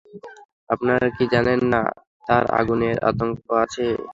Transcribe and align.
আপনারা 0.69 1.07
কি 1.15 1.23
জানেন 1.33 1.59
না 1.73 1.81
তার 2.27 2.43
আগুনের 2.59 2.95
আতঙ্ক 3.09 3.35
আছে? 3.63 3.85